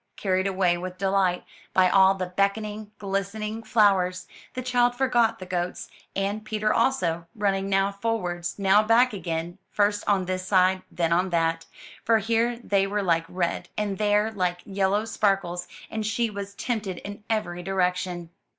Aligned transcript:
Carried 0.17 0.47
away 0.47 0.79
with 0.79 0.97
delight 0.97 1.43
by 1.75 1.87
all 1.87 2.15
the 2.15 2.25
beckoning, 2.35 2.89
glistening 2.97 3.61
flowers, 3.61 4.27
the 4.55 4.63
child 4.63 4.95
forgot 4.95 5.37
the 5.37 5.45
goats, 5.45 5.91
and 6.15 6.43
Peter 6.43 6.73
also, 6.73 7.27
running 7.35 7.69
now 7.69 7.91
forwards, 7.91 8.57
now 8.57 8.81
back 8.81 9.13
again; 9.13 9.59
first 9.69 10.03
on 10.07 10.25
this 10.25 10.43
side, 10.43 10.81
then 10.89 11.13
on 11.13 11.29
that; 11.29 11.67
for 12.03 12.17
here 12.17 12.57
they 12.63 12.87
were 12.87 13.03
like 13.03 13.25
red, 13.29 13.69
and 13.77 13.99
there 13.99 14.31
like 14.31 14.61
yellow 14.65 15.05
sparkles, 15.05 15.67
and 15.91 16.03
she 16.03 16.31
was 16.31 16.55
tempted 16.55 16.97
in 16.97 17.23
every 17.29 17.61
direction. 17.61 18.31